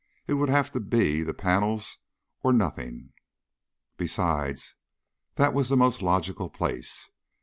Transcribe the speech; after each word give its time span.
It 0.25 0.33
would 0.33 0.49
have 0.49 0.71
to 0.71 0.79
be 0.79 1.21
the 1.21 1.31
panels 1.35 1.99
or 2.41 2.51
nothing. 2.53 3.13
Besides, 3.97 4.73
that 5.35 5.53
was 5.53 5.69
the 5.69 5.77
most 5.77 6.01
logical 6.01 6.49
place. 6.49 7.11